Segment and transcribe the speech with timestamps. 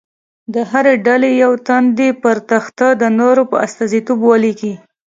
[0.53, 4.73] د هرې ډلې یو تن دې پر تخته د نورو په استازیتوب ولیکي.